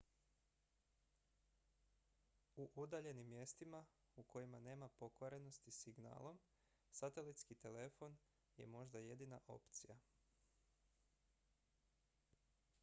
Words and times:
u 2.55 2.69
udaljenim 2.75 3.27
mjestima 3.29 3.85
u 4.15 4.23
kojima 4.23 4.59
nema 4.59 4.89
pokrivenosti 4.89 5.71
signalom 5.71 6.39
satelitski 6.91 7.55
telefon 7.55 8.17
je 8.57 8.65
možda 8.67 8.99
jedina 8.99 9.39
opcija 9.47 9.97